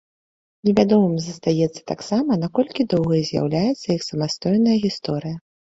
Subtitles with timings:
[0.69, 5.37] Невядомым застаецца таксама, наколькі доўгай з'яўляецца іх самастойная гісторыя.